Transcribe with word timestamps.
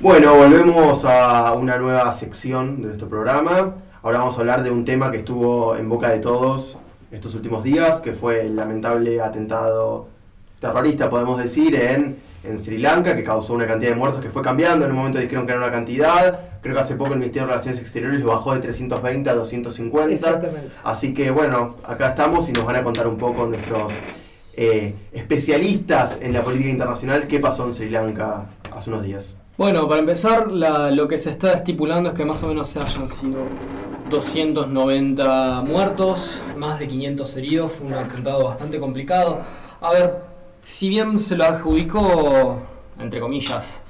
Bueno, 0.00 0.34
volvemos 0.34 1.04
a 1.04 1.52
una 1.52 1.76
nueva 1.76 2.10
sección 2.12 2.80
de 2.80 2.86
nuestro 2.86 3.06
programa. 3.06 3.74
Ahora 4.02 4.20
vamos 4.20 4.38
a 4.38 4.40
hablar 4.40 4.62
de 4.62 4.70
un 4.70 4.86
tema 4.86 5.10
que 5.10 5.18
estuvo 5.18 5.76
en 5.76 5.90
boca 5.90 6.08
de 6.08 6.20
todos 6.20 6.78
estos 7.10 7.34
últimos 7.34 7.62
días, 7.62 8.00
que 8.00 8.12
fue 8.12 8.46
el 8.46 8.56
lamentable 8.56 9.20
atentado 9.20 10.08
terrorista, 10.58 11.10
podemos 11.10 11.36
decir, 11.36 11.74
en, 11.74 12.16
en 12.44 12.58
Sri 12.58 12.78
Lanka, 12.78 13.14
que 13.14 13.22
causó 13.22 13.52
una 13.52 13.66
cantidad 13.66 13.90
de 13.90 13.96
muertos 13.96 14.22
que 14.22 14.30
fue 14.30 14.40
cambiando. 14.40 14.86
En 14.86 14.92
un 14.92 14.96
momento 14.96 15.18
dijeron 15.18 15.44
que 15.44 15.52
era 15.52 15.60
una 15.60 15.70
cantidad. 15.70 16.48
Creo 16.62 16.74
que 16.74 16.80
hace 16.80 16.94
poco 16.94 17.12
el 17.12 17.18
Ministerio 17.18 17.46
de 17.46 17.52
Relaciones 17.52 17.78
Exteriores 17.82 18.20
lo 18.20 18.28
bajó 18.28 18.54
de 18.54 18.60
320 18.60 19.28
a 19.28 19.34
250. 19.34 20.14
Exactamente. 20.14 20.74
Así 20.82 21.12
que 21.12 21.30
bueno, 21.30 21.74
acá 21.86 22.08
estamos 22.08 22.48
y 22.48 22.52
nos 22.52 22.64
van 22.64 22.76
a 22.76 22.82
contar 22.82 23.06
un 23.06 23.18
poco 23.18 23.44
nuestros 23.44 23.92
eh, 24.54 24.94
especialistas 25.12 26.16
en 26.22 26.32
la 26.32 26.42
política 26.42 26.70
internacional 26.70 27.26
qué 27.26 27.38
pasó 27.38 27.68
en 27.68 27.74
Sri 27.74 27.90
Lanka 27.90 28.46
hace 28.74 28.88
unos 28.88 29.02
días. 29.02 29.39
Bueno, 29.60 29.86
para 29.86 30.00
empezar, 30.00 30.50
lo 30.50 31.06
que 31.06 31.18
se 31.18 31.28
está 31.28 31.52
estipulando 31.52 32.08
es 32.08 32.14
que 32.14 32.24
más 32.24 32.42
o 32.42 32.48
menos 32.48 32.70
se 32.70 32.78
hayan 32.78 33.06
sido 33.06 33.40
290 34.08 35.60
muertos, 35.66 36.40
más 36.56 36.78
de 36.78 36.88
500 36.88 37.36
heridos, 37.36 37.72
fue 37.72 37.88
un 37.88 37.92
atentado 37.92 38.42
bastante 38.42 38.80
complicado. 38.80 39.42
A 39.82 39.92
ver, 39.92 40.22
si 40.62 40.88
bien 40.88 41.18
se 41.18 41.36
lo 41.36 41.44
adjudicó, 41.44 42.58
entre 42.98 43.20
comillas, 43.20 43.82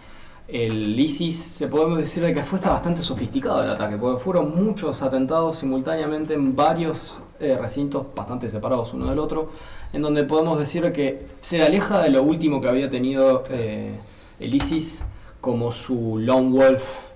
el 0.49 0.99
ISIS, 0.99 1.37
se 1.41 1.69
podemos 1.69 1.99
decir 1.99 2.25
de 2.25 2.35
que 2.35 2.43
fue 2.43 2.59
bastante 2.59 3.05
sofisticado 3.05 3.63
el 3.63 3.71
ataque, 3.71 3.97
porque 3.97 4.21
fueron 4.21 4.53
muchos 4.61 5.01
atentados 5.03 5.59
simultáneamente 5.59 6.35
en 6.35 6.57
varios 6.57 7.21
eh, 7.39 7.57
recintos 7.57 8.07
bastante 8.13 8.51
separados 8.51 8.93
uno 8.93 9.09
del 9.09 9.21
otro, 9.21 9.51
en 9.93 10.03
donde 10.03 10.25
podemos 10.25 10.59
decir 10.59 10.91
que 10.91 11.27
se 11.39 11.63
aleja 11.63 12.03
de 12.03 12.11
lo 12.11 12.25
último 12.25 12.61
que 12.61 12.69
había 12.69 12.91
tenido 12.91 13.45
eh, 13.49 13.95
el 14.41 14.53
ISIS 14.53 15.05
como 15.41 15.73
su 15.73 16.19
Lone 16.19 16.51
Wolf, 16.51 17.11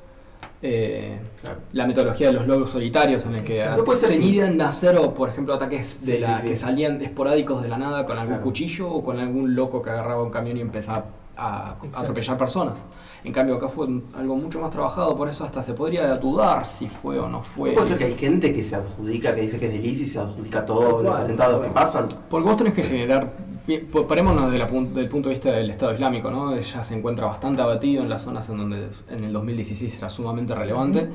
eh, 0.62 1.18
Claro. 1.42 1.58
la 1.74 1.86
metodología 1.86 2.28
de 2.28 2.32
los 2.32 2.46
lobos 2.46 2.70
solitarios, 2.70 3.26
en 3.26 3.34
el 3.34 3.44
que 3.44 3.52
Exacto. 3.58 3.78
No 3.78 3.84
puede 3.84 3.98
ser 3.98 4.08
tenían 4.10 4.56
de 4.56 4.64
hacer, 4.64 4.96
o, 4.96 5.12
por 5.12 5.28
ejemplo, 5.28 5.52
ataques 5.54 6.06
de 6.06 6.14
Sí, 6.16 6.20
la, 6.20 6.36
sí, 6.36 6.42
sí. 6.42 6.48
que 6.48 6.56
salían 6.56 7.02
esporádicos 7.02 7.62
de 7.62 7.68
la 7.68 7.76
nada 7.76 8.06
con 8.06 8.16
algún 8.16 8.36
Claro. 8.36 8.44
cuchillo 8.44 8.88
o 8.90 9.04
con 9.04 9.18
algún 9.18 9.54
loco 9.54 9.82
que 9.82 9.90
agarraba 9.90 10.22
un 10.22 10.30
camión 10.30 10.56
y 10.56 10.60
empezaba 10.60 11.04
a, 11.36 11.70
a 11.92 12.00
atropellar 12.00 12.38
personas. 12.38 12.84
En 13.24 13.32
cambio, 13.32 13.56
acá 13.56 13.68
fue 13.68 13.88
algo 14.16 14.36
mucho 14.36 14.60
más 14.60 14.70
trabajado, 14.70 15.16
por 15.16 15.28
eso 15.28 15.44
hasta 15.44 15.62
se 15.62 15.74
podría 15.74 16.14
dudar 16.16 16.64
si 16.66 16.88
fue 16.88 17.18
o 17.18 17.28
no 17.28 17.42
fue. 17.42 17.70
¿No 17.70 17.74
puede 17.74 17.88
ser 17.88 17.98
que 17.98 18.04
hay 18.04 18.14
gente 18.14 18.54
que 18.54 18.62
se 18.64 18.76
adjudica, 18.76 19.34
que 19.34 19.40
dice 19.42 19.58
que 19.58 19.66
es 19.66 19.72
del 19.72 19.84
ISIS 19.84 20.08
y 20.08 20.10
se 20.12 20.18
adjudica 20.20 20.64
todos 20.64 21.02
los 21.02 21.14
atentados 21.16 21.60
que 21.60 21.68
pasan? 21.70 22.06
Porque 22.30 22.48
vos 22.48 22.56
tenés 22.56 22.72
que 22.74 22.84
generar. 22.84 23.32
Bien, 23.66 23.88
pues 23.90 24.04
Parémonos 24.06 24.50
de 24.50 24.58
la 24.58 24.68
pun- 24.68 24.92
del 24.92 25.08
punto 25.08 25.28
de 25.28 25.34
vista 25.34 25.50
del 25.52 25.70
Estado 25.70 25.92
Islámico, 25.94 26.30
¿no? 26.30 26.58
Ya 26.58 26.82
se 26.82 26.94
encuentra 26.94 27.26
bastante 27.26 27.62
abatido 27.62 28.02
en 28.02 28.08
las 28.08 28.22
zonas 28.22 28.48
en 28.50 28.58
donde 28.58 28.88
en 29.10 29.24
el 29.24 29.32
2016 29.32 29.98
era 29.98 30.08
sumamente 30.10 30.54
relevante. 30.54 31.08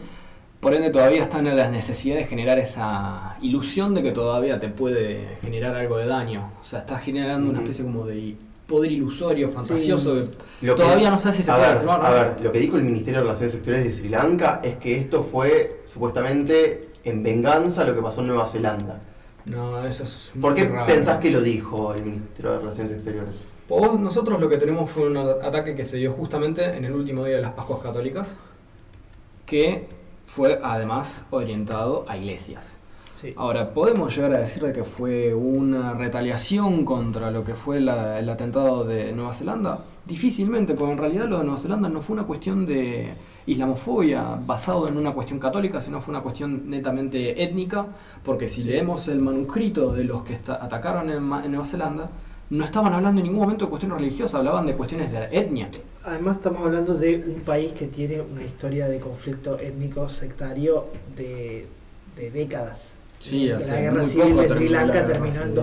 Por 0.59 0.73
ende, 0.73 0.89
todavía 0.89 1.21
están 1.21 1.47
en 1.47 1.55
la 1.55 1.69
necesidad 1.71 2.17
de 2.17 2.25
generar 2.25 2.59
esa 2.59 3.37
ilusión 3.41 3.95
de 3.95 4.03
que 4.03 4.11
todavía 4.11 4.59
te 4.59 4.67
puede 4.67 5.37
generar 5.41 5.73
algo 5.75 5.97
de 5.97 6.05
daño. 6.05 6.51
O 6.61 6.65
sea, 6.65 6.79
estás 6.79 7.01
generando 7.01 7.49
una 7.49 7.59
especie 7.59 7.85
como 7.85 8.05
de 8.05 8.35
poder 8.67 8.91
ilusorio, 8.91 9.49
fantasioso. 9.49 10.15
que 10.59 10.67
Lo 10.67 10.75
que- 10.75 10.81
todavía 10.83 11.09
no 11.09 11.17
sabes 11.17 11.37
si 11.37 11.43
se 11.43 11.49
a 11.51 11.55
puede 11.55 11.67
ver, 11.67 11.77
afirmar. 11.77 11.99
¿no? 12.01 12.05
A 12.05 12.09
ver, 12.11 12.41
lo 12.43 12.51
que 12.51 12.59
dijo 12.59 12.75
el 12.77 12.83
Ministerio 12.83 13.19
de 13.19 13.23
Relaciones 13.23 13.55
Exteriores 13.55 13.87
de 13.87 13.93
Sri 13.93 14.09
Lanka 14.09 14.59
es 14.63 14.75
que 14.75 14.97
esto 14.97 15.23
fue 15.23 15.81
supuestamente 15.85 16.89
en 17.05 17.23
venganza 17.23 17.83
a 17.83 17.85
lo 17.85 17.95
que 17.95 18.01
pasó 18.01 18.19
en 18.21 18.27
Nueva 18.27 18.45
Zelanda. 18.45 18.99
No, 19.45 19.83
eso 19.83 20.03
es. 20.03 20.31
¿Por 20.39 20.53
qué 20.55 20.65
raro. 20.65 20.85
pensás 20.87 21.17
que 21.19 21.31
lo 21.31 21.41
dijo 21.41 21.93
el 21.93 22.03
Ministerio 22.03 22.51
de 22.51 22.59
Relaciones 22.59 22.91
Exteriores? 22.93 23.43
Vos- 23.67 23.99
nosotros 23.99 24.39
lo 24.39 24.49
que 24.49 24.57
tenemos 24.57 24.89
fue 24.89 25.07
un 25.07 25.17
ataque 25.17 25.75
que 25.75 25.85
se 25.85 25.97
dio 25.97 26.11
justamente 26.11 26.65
en 26.75 26.85
el 26.85 26.93
último 26.93 27.23
día 27.25 27.35
de 27.37 27.41
las 27.41 27.53
Pascuas 27.53 27.81
Católicas, 27.81 28.35
que 29.45 29.87
fue 30.25 30.59
además 30.63 31.25
orientado 31.31 32.05
a 32.07 32.17
iglesias. 32.17 32.78
Sí. 33.19 33.33
Ahora, 33.35 33.73
¿podemos 33.73 34.15
llegar 34.15 34.33
a 34.33 34.39
decir 34.39 34.63
de 34.63 34.71
que 34.71 34.83
fue 34.83 35.33
una 35.33 35.93
retaliación 35.93 36.85
contra 36.85 37.31
lo 37.31 37.43
que 37.43 37.53
fue 37.53 37.81
la- 37.81 38.17
el 38.19 38.29
atentado 38.29 38.85
de 38.85 39.11
Nueva 39.11 39.33
Zelanda? 39.33 39.83
Difícilmente, 40.05 40.73
porque 40.73 40.93
en 40.93 40.97
realidad 40.99 41.25
lo 41.27 41.37
de 41.39 41.43
Nueva 41.43 41.57
Zelanda 41.57 41.89
no 41.89 42.01
fue 42.01 42.13
una 42.13 42.23
cuestión 42.25 42.65
de 42.65 43.09
islamofobia 43.45 44.39
basado 44.45 44.87
en 44.87 44.95
una 44.97 45.11
cuestión 45.13 45.37
católica, 45.39 45.81
sino 45.81 45.99
fue 45.99 46.13
una 46.13 46.21
cuestión 46.21 46.69
netamente 46.69 47.43
étnica, 47.43 47.87
porque 48.23 48.47
si 48.47 48.63
leemos 48.63 49.07
el 49.07 49.19
manuscrito 49.19 49.91
de 49.93 50.03
los 50.05 50.23
que 50.23 50.35
atacaron 50.35 51.09
en, 51.09 51.17
en 51.17 51.51
Nueva 51.51 51.65
Zelanda, 51.65 52.09
no 52.51 52.63
estaban 52.63 52.93
hablando 52.93 53.19
en 53.19 53.25
ningún 53.27 53.41
momento 53.41 53.65
de 53.65 53.69
cuestiones 53.69 53.99
religiosas, 53.99 54.35
hablaban 54.35 54.65
de 54.65 54.75
cuestiones 54.75 55.11
de 55.11 55.27
etnia. 55.31 55.69
Además 56.05 56.37
estamos 56.37 56.61
hablando 56.65 56.93
de 56.95 57.17
un 57.35 57.41
país 57.41 57.73
que 57.73 57.87
tiene 57.87 58.21
una 58.21 58.43
historia 58.43 58.87
de 58.87 58.99
conflicto 58.99 59.59
étnico 59.59 60.09
sectario 60.09 60.85
de, 61.17 61.67
de 62.15 62.31
décadas. 62.31 62.95
Sí, 63.19 63.47
la 63.47 63.57
guerra 63.59 63.97
muy 64.01 64.05
civil 64.05 64.29
poco 64.29 64.41
de 64.41 64.49
Sri 64.49 64.69
la 64.69 64.85
Lanka 64.85 65.05
terminó 65.05 65.27
en 65.27 65.33
civil. 65.33 65.55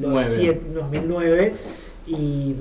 2007, 0.00 0.60
2009 0.74 1.54
y, 2.06 2.54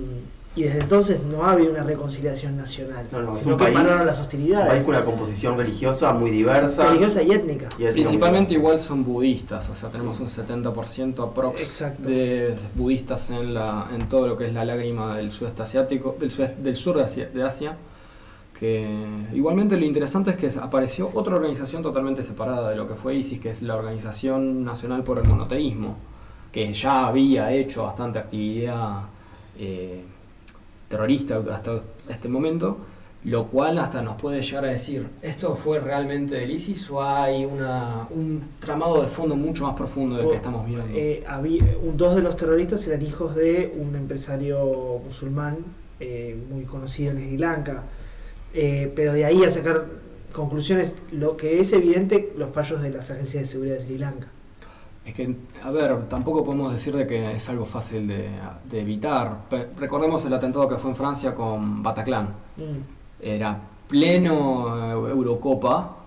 y 0.56 0.64
desde 0.64 0.80
entonces 0.80 1.22
no 1.24 1.46
había 1.46 1.70
una 1.70 1.84
reconciliación 1.84 2.58
nacional, 2.58 3.06
No, 3.12 3.22
no, 3.22 3.32
es 3.34 3.40
sino 3.40 3.54
un 3.54 3.58
que 3.60 3.64
país, 3.66 3.78
pararon 3.78 4.06
las 4.06 4.16
es 4.16 4.20
un 4.20 4.22
hostilidades 4.26 4.68
país 4.68 4.84
con 4.86 4.96
una 4.96 5.06
composición 5.06 5.58
religiosa 5.58 6.14
muy 6.14 6.32
diversa. 6.32 6.88
religiosa 6.88 7.22
y 7.24 7.32
étnica. 7.32 7.70
y 7.78 7.86
Principalmente 7.92 8.54
igual 8.54 8.80
son 8.80 9.04
budistas, 9.04 9.70
o 9.70 9.76
sea, 9.76 9.90
tenemos 9.90 10.20
un 10.20 10.28
70% 10.28 11.24
aprox 11.32 11.62
Exacto. 11.62 12.10
de 12.10 12.56
budistas 12.76 13.30
en 13.30 13.54
la 13.54 13.88
en 13.94 14.10
todo 14.10 14.28
lo 14.28 14.38
que 14.38 14.48
es 14.48 14.54
la 14.54 14.66
lágrima 14.66 15.18
del 15.18 15.32
sudeste 15.32 15.62
asiático, 15.64 16.16
del, 16.20 16.32
sudeste- 16.32 16.58
del 16.62 16.76
sur 16.76 16.98
de 16.98 17.04
Asia, 17.04 17.30
de 17.34 17.44
Asia, 17.44 17.78
que 18.62 18.88
igualmente 19.34 19.76
lo 19.76 19.84
interesante 19.86 20.30
es 20.30 20.36
que 20.36 20.60
apareció 20.60 21.10
otra 21.16 21.36
organización 21.36 21.82
totalmente 21.82 22.24
separada 22.24 22.70
de 22.70 22.76
lo 22.76 22.88
que 22.88 22.94
fue 22.94 23.16
ISIS, 23.16 23.40
que 23.40 23.50
es 23.50 23.64
la 23.64 23.76
Organización 23.76 24.64
Nacional 24.64 25.04
por 25.04 25.18
el 25.18 25.28
Monoteísmo, 25.28 25.98
que 26.52 26.72
ya 26.72 27.08
había 27.08 27.52
hecho 27.52 27.82
bastante 27.82 28.20
actividad 28.20 29.06
eh, 29.58 30.04
terrorista 30.88 31.42
hasta 31.52 31.82
este 32.08 32.30
momento, 32.30 32.78
lo 33.24 33.48
cual 33.48 33.80
hasta 33.80 34.04
nos 34.04 34.22
puede 34.22 34.44
llegar 34.44 34.66
a 34.66 34.68
decir, 34.68 35.10
¿esto 35.24 35.56
fue 35.56 35.80
realmente 35.80 36.36
del 36.36 36.52
ISIS 36.52 36.88
o 36.92 37.02
hay 37.02 37.44
una, 37.44 38.08
un 38.12 38.44
tramado 38.60 39.02
de 39.02 39.08
fondo 39.08 39.36
mucho 39.36 39.64
más 39.64 39.74
profundo 39.74 40.18
del 40.18 40.30
que 40.30 40.36
estamos 40.36 40.68
viendo? 40.68 40.86
Eh, 40.94 41.24
había, 41.28 41.66
dos 41.96 42.16
de 42.16 42.22
los 42.22 42.38
terroristas 42.38 42.86
eran 42.86 43.02
hijos 43.02 43.36
de 43.36 43.72
un 43.82 43.96
empresario 43.96 45.02
musulmán 45.04 45.58
eh, 46.00 46.40
muy 46.48 46.66
conocido 46.66 47.10
en 47.10 47.18
Sri 47.18 47.38
Lanka. 47.40 47.86
Eh, 48.54 48.92
pero 48.96 49.14
de 49.14 49.26
ahí 49.26 49.44
a 49.44 49.52
sacar 49.52 49.86
conclusiones, 50.34 50.96
lo 51.12 51.38
que 51.38 51.60
es 51.60 51.74
evidente, 51.74 52.34
los 52.38 52.52
fallos 52.52 52.82
de 52.82 52.90
las 52.90 53.10
agencias 53.12 53.44
de 53.44 53.48
seguridad 53.48 53.76
de 53.76 53.82
Sri 53.82 53.98
Lanka. 53.98 54.28
Es 55.06 55.14
que, 55.16 55.36
a 55.64 55.72
ver, 55.72 56.08
tampoco 56.10 56.46
podemos 56.46 56.72
decir 56.72 56.96
de 56.96 57.08
que 57.08 57.32
es 57.34 57.50
algo 57.50 57.66
fácil 57.66 58.08
de, 58.08 58.30
de 58.70 58.80
evitar. 58.82 59.46
Pe- 59.50 59.68
recordemos 59.78 60.24
el 60.26 60.34
atentado 60.34 60.70
que 60.70 60.76
fue 60.76 60.92
en 60.92 60.96
Francia 60.96 61.34
con 61.34 61.82
Bataclan. 61.82 62.28
Mm. 62.58 63.22
Era 63.22 63.60
pleno 63.88 65.08
eh, 65.08 65.12
Eurocopa, 65.12 65.98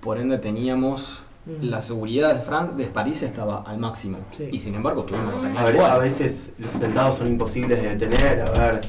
por 0.00 0.18
ende 0.18 0.38
teníamos 0.38 1.22
Mm. 1.46 1.64
la 1.70 1.80
seguridad 1.80 2.34
de, 2.34 2.42
Fran 2.42 2.76
de 2.76 2.84
París 2.88 3.22
estaba 3.22 3.62
al 3.62 3.78
máximo. 3.78 4.18
Sí. 4.32 4.50
Y 4.52 4.58
sin 4.58 4.74
embargo 4.74 5.04
tuvimos 5.04 5.32
Bataclan 5.34 5.56
A, 5.56 5.64
ver, 5.64 5.80
a 5.80 5.96
veces 5.96 6.52
los 6.58 6.76
atentados 6.76 7.14
son 7.16 7.28
imposibles 7.28 7.82
de 7.82 7.96
detener, 7.96 8.40
a 8.42 8.50
ver, 8.50 8.80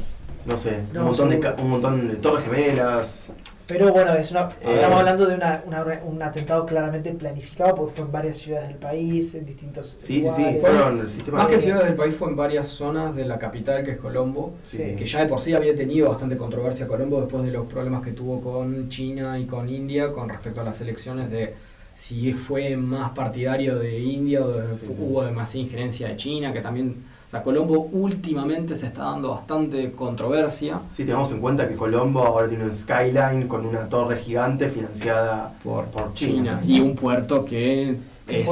no 0.45 0.57
sé, 0.57 0.83
No, 0.93 1.01
un, 1.01 1.05
montón 1.07 1.29
de, 1.29 1.35
seguro. 1.41 1.63
un 1.63 1.69
montón 1.69 2.07
de 2.07 2.15
torres 2.15 2.45
gemelas. 2.45 3.33
Pero 3.67 3.91
bueno, 3.93 4.13
es 4.15 4.31
una, 4.31 4.49
Eh. 4.61 4.73
estamos 4.73 4.99
hablando 4.99 5.27
de 5.27 5.35
una, 5.35 5.63
una- 5.67 6.01
un 6.03 6.23
atentado 6.23 6.65
claramente 6.65 7.11
planificado 7.11 7.75
porque 7.75 7.95
fue 7.97 8.05
en 8.05 8.11
varias 8.11 8.37
ciudades 8.37 8.67
del 8.69 8.77
país, 8.77 9.35
en 9.35 9.45
distintos 9.45 9.89
Sí, 9.91 10.23
sí, 10.23 10.29
sí, 10.35 10.57
fueron 10.59 11.01
el 11.01 11.09
sistema... 11.09 11.37
Más 11.37 11.47
que 11.47 11.59
ciudades 11.59 11.85
del 11.85 11.95
país 11.95 12.15
fue 12.15 12.29
en 12.29 12.35
varias 12.35 12.67
zonas 12.67 13.15
de 13.15 13.25
la 13.25 13.37
capital 13.37 13.83
que 13.83 13.91
es 13.91 13.97
Colombo, 13.99 14.55
Sí, 14.65 14.77
Sí. 14.77 14.83
sí. 14.85 14.95
que 14.95 15.05
ya 15.05 15.19
de 15.19 15.27
por 15.27 15.39
sí 15.39 15.53
había 15.53 15.75
tenido 15.75 16.09
bastante 16.09 16.35
controversia 16.35 16.87
Colombo 16.87 17.19
después 17.21 17.43
de 17.43 17.51
los 17.51 17.67
problemas 17.67 18.03
que 18.03 18.11
tuvo 18.13 18.41
con 18.41 18.89
China 18.89 19.37
y 19.37 19.45
con 19.45 19.69
India 19.69 20.11
con 20.11 20.29
respecto 20.29 20.61
a 20.61 20.63
las 20.63 20.81
elecciones 20.81 21.29
de 21.29 21.53
si 21.99 22.31
fue 22.31 22.77
más 22.77 23.09
partidario 23.11 23.77
de 23.77 23.99
India 23.99 24.41
o 24.41 24.47
de- 24.51 24.73
Sí, 24.73 24.85
sí. 24.87 24.95
hubo 24.97 25.21
demasiada 25.25 25.65
injerencia 25.65 26.07
de 26.07 26.15
China, 26.15 26.53
que 26.53 26.61
también, 26.61 26.95
o 27.27 27.29
sea, 27.29 27.43
Colombo 27.43 27.89
últimamente 27.91 28.73
se 28.77 28.85
está 28.85 29.03
dando 29.03 29.31
bastante 29.31 29.91
controversia 29.91 30.79
Sí, 30.93 31.03
tenemos 31.03 31.29
en 31.33 31.41
cuenta 31.41 31.67
que 31.67 31.75
Colombo 31.75 32.21
ahora 32.23 32.47
tiene 32.47 32.63
un 32.63 32.73
skyline 32.73 33.49
con 33.49 33.65
una 33.65 33.89
torre 33.89 34.15
gigante 34.17 34.69
financiada 34.69 35.53
por, 35.61 35.87
por 35.87 36.13
China. 36.13 36.61
China. 36.61 36.73
y 36.73 36.79
un 36.79 36.95
puerto 36.95 37.43
que 37.43 37.97
que 38.25 38.41
es 38.41 38.49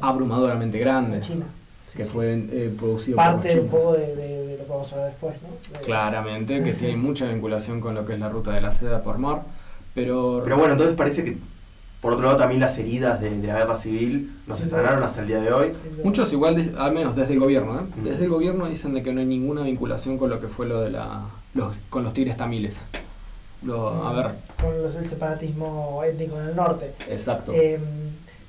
abrumadoramente 0.00 0.78
grande, 0.78 1.20
China. 1.22 1.46
Sí, 1.86 1.96
que 1.96 2.04
sí, 2.04 2.10
fue 2.10 2.34
sí. 2.36 2.48
eh, 2.52 2.74
producido 2.78 3.16
parte 3.16 3.48
por 3.48 3.56
un 3.58 3.62
China. 3.68 3.70
poco 3.72 3.92
de, 3.94 4.14
de- 4.16 4.46
de 4.46 4.58
lo 4.58 4.64
que 4.64 4.70
vamos 4.70 4.92
a 4.92 4.94
hablar 4.94 5.10
después, 5.10 5.34
¿no? 5.42 5.78
De- 5.78 5.84
Claramente, 5.84 6.62
que 6.62 6.72
tiene 6.74 6.96
mucha 7.08 7.26
vinculación 7.26 7.80
con 7.80 7.94
lo 7.96 8.04
que 8.04 8.12
es 8.14 8.20
la 8.20 8.28
ruta 8.28 8.52
de 8.52 8.60
la 8.60 8.70
seda 8.70 9.02
por 9.02 9.18
mar, 9.18 9.42
pero... 9.94 10.40
Pero 10.44 10.56
bueno, 10.56 10.72
entonces 10.74 10.94
parece 10.96 11.24
que, 11.24 11.38
por 12.04 12.12
otro 12.12 12.26
lado, 12.26 12.36
también 12.36 12.60
las 12.60 12.76
heridas 12.78 13.18
de, 13.18 13.30
de 13.38 13.46
la 13.46 13.56
guerra 13.60 13.74
civil 13.76 14.30
no 14.46 14.52
se 14.54 14.66
sanaron 14.66 15.02
hasta 15.02 15.22
el 15.22 15.26
día 15.26 15.40
de 15.40 15.50
hoy. 15.54 15.72
Muchos 16.04 16.30
igual, 16.34 16.74
al 16.76 16.92
menos 16.92 17.16
desde 17.16 17.32
el 17.32 17.40
gobierno, 17.40 17.80
¿eh? 17.80 17.82
Mm. 17.96 18.04
desde 18.04 18.24
el 18.24 18.30
gobierno 18.30 18.66
dicen 18.66 18.92
de 18.92 19.02
que 19.02 19.10
no 19.10 19.20
hay 19.20 19.26
ninguna 19.26 19.62
vinculación 19.62 20.18
con 20.18 20.28
lo 20.28 20.38
que 20.38 20.48
fue 20.48 20.66
lo 20.66 20.82
de 20.82 20.90
la, 20.90 21.22
los, 21.54 21.72
con 21.88 22.04
los 22.04 22.12
tigres 22.12 22.36
tamiles. 22.36 22.86
Lo, 23.62 23.88
a 24.06 24.12
ver, 24.12 24.32
Con 24.60 24.82
los- 24.82 24.94
el 24.96 25.08
separatismo 25.08 26.02
étnico 26.04 26.38
en 26.38 26.48
el 26.48 26.54
norte. 26.56 26.92
exacto. 27.08 27.52
Eh, 27.54 27.78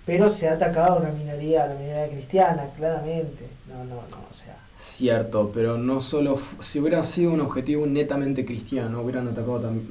pero 0.05 0.29
se 0.29 0.47
ha 0.47 0.53
atacado 0.53 0.95
a 0.95 0.99
una 0.99 1.09
minoría, 1.11 1.63
a 1.63 1.67
la 1.67 1.75
minoría 1.75 2.07
cristiana, 2.09 2.67
claramente. 2.77 3.47
No, 3.67 3.83
no, 3.83 3.95
no, 3.95 4.01
o 4.31 4.33
sea. 4.33 4.57
Cierto, 4.77 5.51
pero 5.53 5.77
no 5.77 6.01
solo. 6.01 6.37
Si 6.59 6.79
hubiera 6.79 7.03
sido 7.03 7.31
un 7.31 7.41
objetivo 7.41 7.85
netamente 7.87 8.45
cristiano, 8.45 9.01
hubieran 9.01 9.27
atacado 9.27 9.61
tam- 9.61 9.81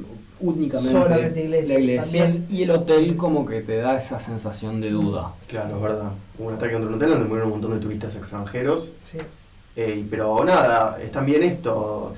únicamente 0.40 0.92
Solamente 0.92 1.42
iglesias, 1.44 1.68
la 1.78 1.80
iglesia 1.84 2.24
también. 2.26 2.46
y 2.50 2.62
el 2.62 2.70
hotel, 2.70 3.16
como 3.16 3.46
que 3.46 3.62
te 3.62 3.76
da 3.78 3.96
esa 3.96 4.18
sensación 4.20 4.80
de 4.80 4.90
duda. 4.90 5.32
Claro, 5.48 5.76
es 5.76 5.82
verdad. 5.82 6.12
Hubo 6.38 6.48
un 6.48 6.54
ataque 6.54 6.72
contra 6.72 6.88
un 6.90 6.96
hotel 6.96 7.10
donde 7.10 7.24
murieron 7.24 7.46
un 7.48 7.58
montón 7.58 7.72
de 7.72 7.80
turistas 7.80 8.14
extranjeros. 8.14 8.92
Sí. 9.02 9.18
Eh, 9.76 10.06
pero 10.08 10.44
nada, 10.44 10.98
es 11.02 11.10
también 11.10 11.42
esto. 11.42 12.12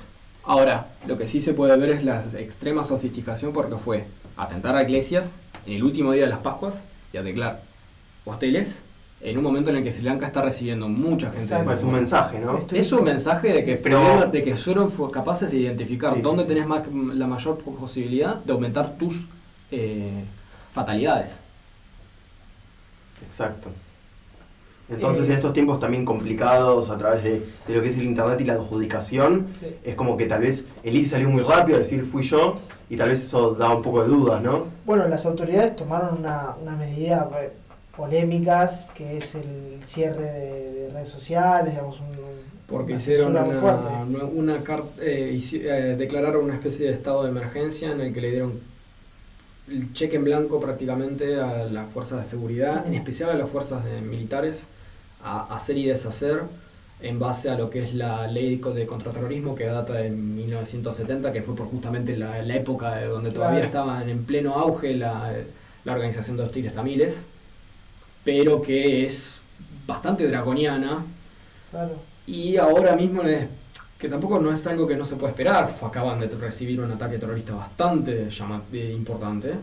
Ahora, 0.45 0.89
lo 1.07 1.17
que 1.17 1.27
sí 1.27 1.41
se 1.41 1.55
puede 1.55 1.77
ver 1.77 1.91
es 1.91 2.05
la 2.05 2.23
extrema 2.39 2.85
sofisticación 2.85 3.53
porque 3.53 3.77
fue 3.77 4.05
atentar 4.37 4.77
a 4.77 4.83
iglesias 4.83 5.33
en 5.67 5.75
el 5.75 5.83
último 5.85 6.13
día 6.13 6.25
de 6.25 6.31
las 6.31 6.41
Pascuas 6.41 6.83
y 7.13 7.17
ataclar 7.17 7.63
hoteles 8.27 8.83
en 9.23 9.39
un 9.39 9.43
momento 9.45 9.71
en 9.71 9.77
el 9.77 9.83
que 9.85 9.91
Sri 9.93 10.05
Lanka 10.05 10.27
está 10.27 10.43
recibiendo 10.43 10.89
mucha 10.89 11.29
gente. 11.31 11.45
Exacto. 11.45 11.73
Es 11.73 11.83
un 11.83 11.93
mensaje, 11.93 12.39
¿no? 12.39 12.59
Es 12.71 12.93
un 12.93 13.05
mensaje 13.05 13.53
de 13.53 13.65
que, 13.65 13.77
Sí, 13.77 13.81
pero- 13.83 14.27
de 14.31 14.43
que 14.43 14.55
fueron 14.57 14.91
fu- 14.91 15.11
capaces 15.11 15.51
de 15.51 15.57
identificar 15.57 16.15
Sí, 16.15 16.21
dónde 16.21 16.43
sí. 16.43 16.49
tenés 16.51 16.67
más- 16.67 16.83
la 16.93 17.27
mayor 17.27 17.57
posibilidad 17.59 18.37
de 18.37 18.53
aumentar 18.53 18.97
tus 18.99 19.27
eh, 19.73 20.23
fatalidades. 20.73 21.33
Exacto. 23.25 23.71
Entonces, 24.89 25.25
Eh. 25.29 25.33
en 25.33 25.37
estos 25.39 25.53
tiempos 25.53 25.81
también 25.81 26.05
complicados 26.05 26.91
a 26.91 26.99
través 26.99 27.25
de, 27.25 27.45
de 27.67 27.75
lo 27.75 27.83
que 27.83 27.89
es 27.89 27.97
el 27.99 28.05
internet 28.05 28.41
y 28.41 28.45
la 28.45 28.53
adjudicación, 28.53 29.49
Sí. 29.59 29.67
es 29.83 29.95
como 29.97 30.17
que 30.17 30.27
tal 30.27 30.43
vez 30.43 30.67
el 30.85 30.95
ICI 30.95 31.09
salió 31.09 31.29
muy 31.29 31.43
rápido 31.43 31.77
a 31.77 31.79
decir 31.81 32.05
fui 32.05 32.23
yo, 32.23 32.59
y 32.89 32.97
tal 32.97 33.09
vez 33.09 33.25
eso 33.25 33.55
da 33.55 33.75
un 33.75 33.83
poco 33.83 34.03
de 34.03 34.09
dudas, 34.09 34.41
¿no? 34.43 34.67
Bueno, 34.85 35.09
las 35.09 35.27
autoridades 35.27 35.75
tomaron 35.75 36.19
una, 36.19 36.55
una 36.63 36.77
medida 36.77 37.29
eh, 37.41 37.51
polémicas, 37.97 38.91
que 38.95 39.17
es 39.17 39.35
el 39.35 39.81
cierre 39.85 40.23
de, 40.25 40.73
de 40.73 40.89
redes 40.91 41.09
sociales, 41.09 41.73
digamos, 41.73 41.99
un, 42.01 42.07
Porque 42.67 42.93
una 42.93 42.97
hicieron 43.01 43.31
una, 43.33 43.43
muy 43.45 43.55
fuerte. 43.57 43.89
una 44.35 44.63
car- 44.63 44.85
eh, 45.01 45.33
hici- 45.35 45.63
eh, 45.65 45.97
declararon 45.97 46.45
una 46.45 46.55
especie 46.55 46.87
de 46.89 46.93
estado 46.93 47.23
de 47.25 47.31
emergencia 47.31 47.91
en 47.93 48.01
el 48.01 48.13
que 48.13 48.21
le 48.21 48.31
dieron 48.31 48.61
el 49.71 49.93
cheque 49.93 50.17
en 50.17 50.25
blanco 50.25 50.61
prácticamente 50.61 51.41
a 51.41 51.65
las 51.65 51.93
fuerzas 51.93 52.21
de 52.21 52.25
seguridad, 52.25 52.87
en 52.87 52.95
especial 52.95 53.31
a 53.31 53.35
las 53.35 53.51
fuerzas 53.51 53.85
de 53.85 54.01
militares, 54.01 54.67
a 55.25 55.53
hacer 55.55 55.77
y 55.77 55.87
deshacer 55.87 56.43
en 57.01 57.19
base 57.19 57.51
a 57.51 57.59
lo 57.59 57.69
que 57.69 57.83
es 57.83 57.93
la 57.95 58.27
ley 58.29 58.57
de 58.75 58.87
contraterrorismo 58.87 59.55
que 59.55 59.65
data 59.65 59.95
de 59.95 60.11
1970, 60.11 61.33
que 61.33 61.43
fue 61.43 61.55
por 61.57 61.67
justamente 61.67 62.17
la, 62.17 62.41
la 62.43 62.55
época 62.57 62.95
de 62.95 63.07
donde 63.07 63.31
todavía 63.33 63.61
Claro. 63.61 63.67
estaban 63.67 64.09
en 64.09 64.25
pleno 64.25 64.55
auge 64.55 64.95
la, 64.95 65.33
la 65.85 65.93
organización 65.93 66.37
de 66.37 66.45
hostiles 66.45 66.73
tamiles, 66.73 67.25
pero 68.27 68.61
que 68.61 69.05
es 69.07 69.41
bastante 69.87 70.27
draconiana 70.27 71.05
Claro. 71.71 71.95
y 72.27 72.57
ahora 72.57 72.95
mismo, 72.97 73.23
es- 73.23 73.47
que 73.99 74.09
tampoco 74.11 74.39
no 74.39 74.53
es 74.53 74.67
algo 74.67 74.87
que 74.87 74.95
no 74.97 75.07
se 75.07 75.17
puede 75.17 75.31
esperar, 75.31 75.75
acaban 75.83 76.19
de 76.19 76.27
recibir 76.27 76.79
un 76.83 76.91
ataque 76.93 77.17
terrorista 77.19 77.55
bastante 77.55 78.29
eh, 78.73 78.93
importante. 78.95 79.55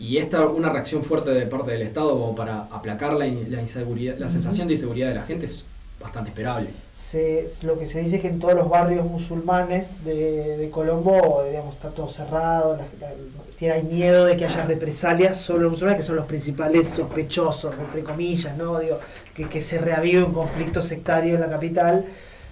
Y 0.00 0.16
esta 0.16 0.46
una 0.46 0.68
reacción 0.70 1.02
fuerte 1.04 1.30
de 1.30 1.46
parte 1.46 1.70
del 1.72 1.82
Estado 1.82 2.10
como 2.18 2.34
para 2.34 2.62
aplacar 2.70 3.12
la, 3.14 3.26
in- 3.26 3.46
la 3.52 3.60
inseguridad, 3.60 4.16
la 4.18 4.28
sensación 4.28 4.66
de 4.66 4.74
inseguridad 4.74 5.08
de 5.08 5.14
la 5.14 5.24
gente 5.24 5.46
es 5.46 5.64
bastante 6.00 6.30
esperable. 6.30 6.70
Se, 6.96 7.46
lo 7.62 7.78
que 7.78 7.86
se 7.86 8.00
dice 8.00 8.16
es 8.16 8.22
que 8.22 8.28
en 8.28 8.40
todos 8.40 8.54
los 8.54 8.68
barrios 8.68 9.04
musulmanes 9.06 10.04
de, 10.04 10.56
de 10.56 10.70
Colombo, 10.70 11.44
digamos, 11.48 11.76
está 11.76 11.90
todo 11.90 12.08
cerrado, 12.08 12.76
la- 12.76 12.82
la- 13.08 13.14
tiene, 13.56 13.74
hay 13.74 13.82
miedo 13.84 14.24
de 14.24 14.36
que 14.36 14.44
haya 14.46 14.64
represalias 14.66 15.36
sobre 15.40 15.62
los 15.62 15.72
musulmanes, 15.72 16.00
que 16.02 16.06
son 16.06 16.16
los 16.16 16.26
principales 16.26 16.88
sospechosos, 16.88 17.74
entre 17.78 18.02
comillas, 18.02 18.56
¿no? 18.56 18.78
Digo, 18.80 18.98
que, 19.34 19.48
que 19.48 19.60
se 19.60 19.78
reavive 19.78 20.24
un 20.24 20.32
conflicto 20.32 20.82
sectario 20.82 21.34
en 21.36 21.40
la 21.40 21.48
capital. 21.48 22.04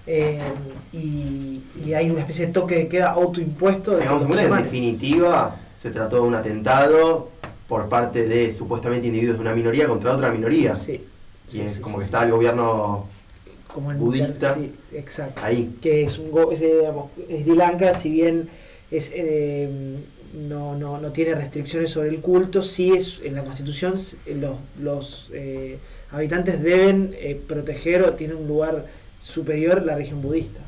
eh, 0.06 0.38
y, 0.93 1.60
y 1.84 1.94
hay 1.94 2.10
una 2.10 2.20
especie 2.20 2.46
de 2.46 2.52
toque 2.52 2.76
de 2.76 2.88
queda 2.88 3.10
autoimpuesto 3.10 3.96
de 3.96 4.04
los 4.04 4.22
en 4.22 4.56
definitiva 4.56 5.56
se 5.76 5.90
trató 5.90 6.16
de 6.16 6.22
un 6.22 6.34
atentado 6.34 7.31
por 7.69 7.88
parte 7.88 8.26
de 8.26 8.50
supuestamente 8.52 9.08
individuos 9.08 9.37
de 9.38 9.43
una 9.43 9.54
minoría 9.54 9.88
contra 9.88 10.14
otra 10.14 10.31
minoría. 10.31 10.75
Sí, 10.76 11.04
y 11.52 11.60
sí, 11.60 11.60
es 11.60 11.75
sí, 11.75 11.81
como 11.81 11.96
sí, 11.96 11.98
que 11.98 12.04
sí. 12.04 12.06
está 12.06 12.25
el 12.25 12.31
gobierno 12.32 13.08
como 13.76 13.93
en 13.93 13.99
budista. 13.99 14.55
Sí, 14.55 14.73
exacto. 14.94 15.43
ahí. 15.44 15.76
que 15.82 16.02
es 16.02 16.19
un 16.19 16.31
go- 16.31 16.50
es, 16.50 16.61
digamos, 16.61 17.11
Sri 17.28 17.55
Lanka, 17.55 17.93
si 17.93 18.11
bien 18.11 18.49
es 18.90 19.12
eh, 19.14 19.69
no, 20.49 20.75
no, 20.76 20.99
no 20.99 21.12
tiene 21.12 21.34
restricciones 21.34 21.90
sobre 21.90 22.08
el 22.08 22.20
culto, 22.20 22.62
sí 22.62 22.93
es 22.93 23.20
en 23.23 23.34
la 23.34 23.44
constitución 23.44 23.94
los, 24.40 24.56
los 24.81 25.31
eh, 25.34 25.76
habitantes 26.11 26.62
deben 26.62 27.14
eh, 27.19 27.38
proteger 27.46 28.02
o 28.02 28.14
tienen 28.14 28.38
un 28.38 28.49
lugar 28.49 28.87
superior 29.19 29.82
la 29.84 29.94
religión 29.94 30.22
budista. 30.22 30.61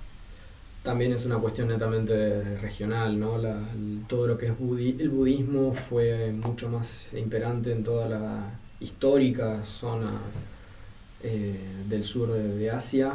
También 0.83 1.13
es 1.13 1.25
una 1.25 1.39
cuestión 1.39 1.69
netamente 1.69 2.43
regional, 2.61 3.19
¿no? 3.19 3.39
La- 3.39 3.59
el- 3.75 4.03
todo 4.07 4.27
lo 4.27 4.37
que 4.37 4.47
es 4.47 4.53
budi- 4.53 5.01
el 5.01 5.09
budismo 5.09 5.73
fue 5.89 6.31
mucho 6.33 6.69
más 6.69 7.09
imperante 7.15 7.73
en 7.73 7.83
toda 7.85 8.07
la 8.09 8.51
histórica 8.81 9.65
zona 9.65 10.11
eh, 11.23 11.59
del 11.89 12.05
sur 12.05 12.33
de, 12.33 12.57
de 12.57 12.71
Asia. 12.71 13.13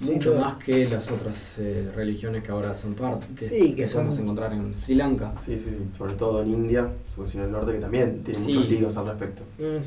Mucho 0.00 0.32
Sí, 0.34 0.38
más 0.38 0.54
que 0.56 0.88
las 0.88 1.10
otras 1.10 1.58
eh, 1.58 1.90
religiones 1.94 2.42
que 2.42 2.50
ahora 2.50 2.76
son 2.76 2.94
parte, 2.94 3.26
que, 3.36 3.48
Sí, 3.48 3.70
que 3.70 3.74
que 3.84 3.86
podemos 3.86 4.14
son- 4.14 4.24
encontrar 4.24 4.52
en 4.52 4.74
Sri 4.74 4.94
Lanka. 4.96 5.32
Sí, 5.44 5.56
sí, 5.58 5.70
sí. 5.70 5.78
Sobre 5.96 6.14
todo 6.14 6.42
en 6.42 6.48
India, 6.50 6.88
su 7.14 7.22
vecino 7.22 7.44
del 7.44 7.52
norte, 7.52 7.72
que 7.72 7.78
también 7.78 8.22
tiene 8.24 8.38
Sí. 8.38 8.52
muchos 8.54 8.70
líos 8.70 8.96
al 8.96 9.06
respecto. 9.06 9.42
Mm, 9.58 9.82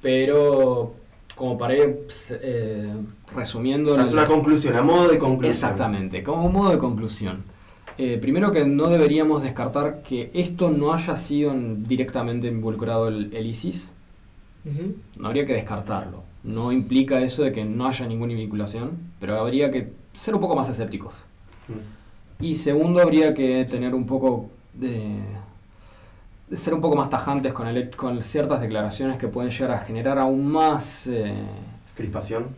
Pero 0.00 0.94
como 1.36 1.56
para 1.56 1.76
ir 1.76 2.06
eh, 2.30 2.92
resumiendo... 3.34 3.98
Es 3.98 4.12
una 4.12 4.26
conclusión, 4.26 4.76
a 4.76 4.82
modo 4.82 5.08
de 5.08 5.18
conclusión. 5.18 5.50
Exactamente, 5.50 6.22
como 6.22 6.48
modo 6.50 6.70
de 6.70 6.78
conclusión. 6.78 7.44
Eh, 7.98 8.18
primero 8.20 8.50
que 8.52 8.64
no 8.64 8.88
deberíamos 8.88 9.42
descartar 9.42 10.02
que 10.02 10.30
esto 10.34 10.70
no 10.70 10.92
haya 10.92 11.14
sido 11.16 11.52
en- 11.52 11.84
directamente 11.84 12.48
involucrado 12.48 13.08
el, 13.08 13.32
el 13.34 13.46
ISIS. 13.46 13.90
No 15.16 15.28
habría 15.28 15.46
que 15.46 15.54
descartarlo. 15.54 16.22
No 16.44 16.72
implica 16.72 17.20
eso 17.20 17.42
de 17.42 17.52
que 17.52 17.64
no 17.64 17.86
haya 17.86 18.06
ninguna 18.06 18.34
vinculación, 18.34 18.98
pero 19.20 19.40
habría 19.40 19.70
que 19.70 19.92
ser 20.12 20.34
un 20.34 20.40
poco 20.40 20.56
más 20.56 20.68
escépticos. 20.68 21.24
Mm. 21.68 22.44
Y 22.44 22.54
segundo, 22.56 23.00
habría 23.00 23.34
que 23.34 23.64
tener 23.64 23.94
un 23.94 24.06
poco 24.06 24.50
de, 24.74 25.18
de 26.48 26.56
ser 26.56 26.74
un 26.74 26.80
poco 26.80 26.96
más 26.96 27.08
tajantes 27.08 27.52
con, 27.52 27.66
el, 27.68 27.90
con 27.90 28.22
ciertas 28.22 28.60
declaraciones 28.60 29.16
que 29.16 29.28
pueden 29.28 29.50
llegar 29.50 29.70
a 29.70 29.78
generar 29.78 30.18
aún 30.18 30.46
más, 30.50 31.06
eh, 31.06 31.34
Crispación. 31.96 32.48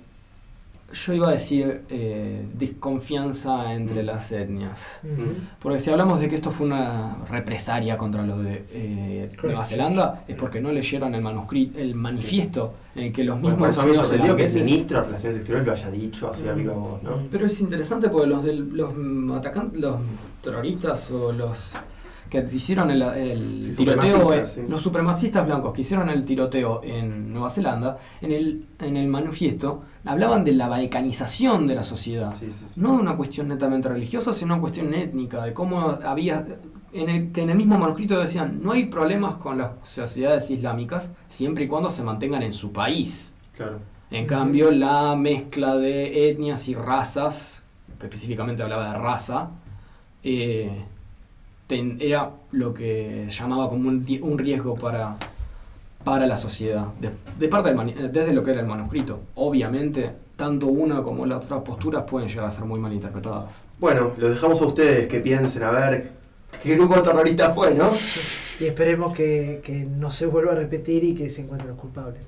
Yo 0.92 1.12
iba 1.12 1.28
a 1.28 1.32
decir, 1.32 1.82
eh, 1.88 2.46
desconfianza 2.54 3.72
entre 3.72 4.02
las 4.02 4.30
etnias. 4.32 5.00
Ujú. 5.02 5.32
Porque 5.60 5.80
si 5.80 5.90
hablamos 5.90 6.20
de 6.20 6.28
que 6.28 6.36
esto 6.36 6.50
fue 6.50 6.66
una 6.66 7.16
represalia 7.28 7.96
contra 7.96 8.22
los 8.24 8.42
de 8.44 8.64
eh, 8.72 9.30
Nueva. 9.42 9.64
Zelanda, 9.64 10.24
es 10.28 10.36
porque 10.36 10.60
no 10.60 10.70
leyeron 10.70 11.14
el 11.14 11.22
manuscrito, 11.22 11.78
el 11.78 11.94
manifiesto 11.94 12.74
en 12.94 13.04
el 13.04 13.12
que 13.12 13.24
los 13.24 13.40
Bueno, 13.40 13.56
mismos 13.56 13.76
por 13.76 13.90
eso 13.90 14.02
a 14.02 14.18
mí 14.18 14.28
me 14.28 14.36
que 14.36 14.44
el 14.44 14.54
ministro 14.64 14.98
de 15.00 15.04
Relaciones 15.06 15.36
Exteriores 15.38 15.66
lo 15.66 15.72
haya 15.72 15.90
dicho 15.90 16.30
así 16.30 16.48
a 16.48 16.52
Mm. 16.54 16.56
viva 16.58 16.74
voz, 16.74 17.02
¿no? 17.02 17.16
Mm. 17.16 17.28
Pero 17.30 17.46
es 17.46 17.60
interesante 17.60 18.08
porque 18.08 18.28
los 18.28 18.44
del, 18.44 18.68
los 18.76 19.36
atacantes, 19.36 19.80
los 19.80 19.96
terroristas 20.42 21.10
o 21.10 21.32
los 21.32 21.74
que 22.30 22.44
hicieron 22.52 22.90
el, 22.90 23.02
el 23.02 23.64
Sí, 23.70 23.84
tiroteo, 23.84 24.06
supremacistas, 24.06 24.58
eh, 24.58 24.60
sí. 24.62 24.66
los 24.70 24.82
supremacistas 24.82 25.46
blancos 25.46 25.72
que 25.72 25.80
hicieron 25.82 26.08
el 26.10 26.24
tiroteo 26.24 26.80
en 26.82 27.32
Nueva 27.32 27.50
Zelanda, 27.50 27.98
en 28.20 28.32
el, 28.32 28.66
en 28.80 28.96
el 28.96 29.06
manifiesto 29.08 29.82
hablaban 30.04 30.44
de 30.44 30.52
la 30.52 30.68
balcanización 30.68 31.66
de 31.66 31.74
la 31.74 31.82
sociedad. 31.82 32.34
Sí. 32.34 32.48
No 32.76 32.96
de 32.96 33.02
una 33.02 33.16
cuestión 33.16 33.48
netamente 33.48 33.88
religiosa, 33.88 34.32
sino 34.32 34.54
una 34.54 34.60
cuestión 34.60 34.92
étnica, 34.94 35.44
de 35.44 35.52
cómo 35.52 35.98
había, 36.04 36.46
en 36.92 37.08
el, 37.08 37.32
que 37.32 37.42
en 37.42 37.50
el 37.50 37.56
mismo 37.56 37.78
manuscrito 37.78 38.18
decían, 38.18 38.60
no 38.62 38.72
hay 38.72 38.86
problemas 38.86 39.36
con 39.36 39.58
las 39.58 39.72
sociedades 39.82 40.50
islámicas 40.50 41.10
siempre 41.28 41.64
y 41.64 41.68
cuando 41.68 41.90
se 41.90 42.02
mantengan 42.02 42.42
en 42.42 42.52
su 42.52 42.72
país. 42.72 43.32
Claro. 43.56 43.78
En 44.10 44.26
cambio, 44.26 44.70
la 44.70 45.16
mezcla 45.16 45.76
de 45.76 46.28
etnias 46.30 46.68
y 46.68 46.74
razas, 46.74 47.64
específicamente 48.00 48.62
hablaba 48.62 48.92
de 48.92 48.98
raza, 48.98 49.50
eh, 50.22 50.84
ten- 51.66 51.98
era 52.00 52.30
lo 52.52 52.72
que 52.74 53.26
llamaba 53.28 53.68
como 53.68 53.88
un, 53.88 54.04
un 54.22 54.38
riesgo 54.38 54.74
para, 54.74 55.16
para 56.04 56.26
la 56.26 56.36
sociedad, 56.36 56.86
de, 57.00 57.10
de 57.38 57.48
parte 57.48 57.68
del 57.68 57.76
mani- 57.78 57.94
desde 57.94 58.32
lo 58.32 58.42
que 58.44 58.50
era 58.52 58.60
el 58.60 58.66
manuscrito. 58.66 59.20
Obviamente, 59.36 60.10
tanto 60.36 60.66
una 60.66 61.02
como 61.02 61.26
las 61.26 61.44
otras 61.44 61.62
posturas 61.62 62.04
pueden 62.08 62.28
llegar 62.28 62.46
a 62.46 62.50
ser 62.50 62.64
muy 62.64 62.80
mal 62.80 62.92
interpretadas. 62.92 63.62
Bueno, 63.78 64.12
los 64.18 64.30
dejamos 64.30 64.60
a 64.60 64.66
ustedes 64.66 65.06
que 65.06 65.20
piensen 65.20 65.62
a 65.62 65.70
ver 65.70 66.10
qué 66.62 66.74
grupo 66.76 67.00
terrorista 67.02 67.50
fue, 67.50 67.74
¿no? 67.74 67.90
Y 68.60 68.64
esperemos 68.66 69.12
que, 69.14 69.60
que 69.64 69.72
no 69.72 70.10
se 70.10 70.26
vuelva 70.26 70.52
a 70.52 70.54
repetir 70.56 71.02
y 71.04 71.14
que 71.14 71.28
se 71.28 71.42
encuentren 71.42 71.70
los 71.70 71.78
culpables. 71.78 72.22